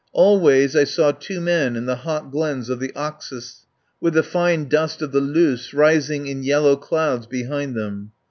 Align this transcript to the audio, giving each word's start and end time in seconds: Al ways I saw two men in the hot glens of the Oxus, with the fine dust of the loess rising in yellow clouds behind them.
Al 0.15 0.39
ways 0.39 0.75
I 0.75 0.83
saw 0.83 1.11
two 1.11 1.39
men 1.39 1.75
in 1.75 1.85
the 1.85 1.97
hot 1.97 2.31
glens 2.31 2.69
of 2.71 2.79
the 2.79 2.91
Oxus, 2.95 3.67
with 3.99 4.15
the 4.15 4.23
fine 4.23 4.67
dust 4.67 5.03
of 5.03 5.11
the 5.11 5.21
loess 5.21 5.75
rising 5.75 6.25
in 6.25 6.41
yellow 6.41 6.75
clouds 6.75 7.27
behind 7.27 7.75
them. 7.75 8.11